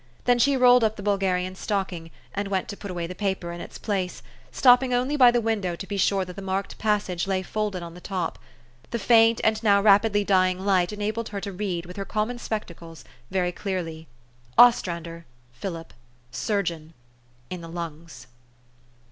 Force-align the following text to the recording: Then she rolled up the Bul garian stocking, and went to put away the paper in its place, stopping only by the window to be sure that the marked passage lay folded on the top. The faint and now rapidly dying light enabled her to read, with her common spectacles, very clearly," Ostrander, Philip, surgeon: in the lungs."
Then 0.25 0.39
she 0.39 0.57
rolled 0.57 0.83
up 0.83 0.95
the 0.95 1.03
Bul 1.03 1.19
garian 1.19 1.53
stocking, 1.55 2.09
and 2.33 2.47
went 2.47 2.67
to 2.69 2.75
put 2.75 2.89
away 2.89 3.05
the 3.05 3.13
paper 3.13 3.51
in 3.51 3.61
its 3.61 3.77
place, 3.77 4.23
stopping 4.51 4.95
only 4.95 5.15
by 5.15 5.29
the 5.29 5.39
window 5.39 5.75
to 5.75 5.85
be 5.85 5.95
sure 5.95 6.25
that 6.25 6.35
the 6.35 6.41
marked 6.41 6.79
passage 6.79 7.27
lay 7.27 7.43
folded 7.43 7.83
on 7.83 7.93
the 7.93 8.01
top. 8.01 8.39
The 8.89 8.97
faint 8.97 9.39
and 9.43 9.61
now 9.61 9.79
rapidly 9.79 10.23
dying 10.23 10.59
light 10.59 10.91
enabled 10.91 11.29
her 11.29 11.41
to 11.41 11.51
read, 11.51 11.85
with 11.85 11.97
her 11.97 12.05
common 12.05 12.39
spectacles, 12.39 13.05
very 13.29 13.51
clearly," 13.51 14.07
Ostrander, 14.67 15.23
Philip, 15.53 15.93
surgeon: 16.31 16.95
in 17.51 17.61
the 17.61 17.69
lungs." 17.69 18.25